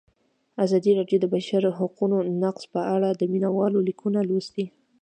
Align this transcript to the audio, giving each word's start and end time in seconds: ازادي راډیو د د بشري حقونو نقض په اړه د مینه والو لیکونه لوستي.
ازادي 0.65 0.91
راډیو 0.99 1.17
د 1.21 1.23
د 1.29 1.31
بشري 1.33 1.71
حقونو 1.79 2.17
نقض 2.43 2.63
په 2.73 2.81
اړه 2.95 3.09
د 3.13 3.21
مینه 3.31 3.49
والو 3.57 3.79
لیکونه 3.87 4.19
لوستي. 4.29 4.65